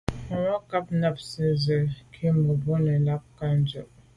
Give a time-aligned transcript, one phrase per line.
[0.29, 1.79] Màmá cák nâptə̄ tsə̂
[2.13, 3.85] cú mə̀bró nə̀ nɛ̌n cɑ̌k dʉ̀ vwá.